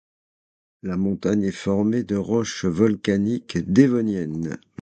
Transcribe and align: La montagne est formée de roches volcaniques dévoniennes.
La 0.81 0.97
montagne 0.97 1.43
est 1.43 1.51
formée 1.51 2.01
de 2.03 2.15
roches 2.15 2.65
volcaniques 2.65 3.59
dévoniennes. 3.71 4.57